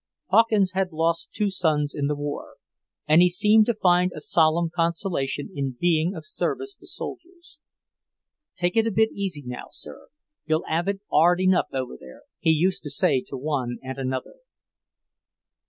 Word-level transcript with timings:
Hawkins 0.31 0.71
had 0.71 0.91
lost 0.91 1.31
two 1.31 1.51
sons 1.51 1.93
in 1.93 2.07
the 2.07 2.15
war 2.15 2.55
and 3.07 3.21
he 3.21 3.29
seemed 3.29 3.67
to 3.67 3.75
find 3.75 4.11
a 4.15 4.19
solemn 4.19 4.71
consolation 4.75 5.51
in 5.53 5.77
being 5.79 6.15
of 6.15 6.25
service 6.25 6.73
to 6.79 6.87
soldiers. 6.87 7.59
"Take 8.55 8.75
it 8.75 8.87
a 8.87 8.91
bit 8.91 9.11
easy 9.11 9.43
now, 9.45 9.67
sir. 9.71 10.07
You'll 10.47 10.65
'ave 10.67 10.89
it 10.93 11.01
'ard 11.11 11.39
enough 11.39 11.67
over 11.71 11.97
there," 11.99 12.23
he 12.39 12.49
used 12.49 12.81
to 12.81 12.89
say 12.89 13.21
to 13.27 13.37
one 13.37 13.77
and 13.83 13.99
another. 13.99 14.37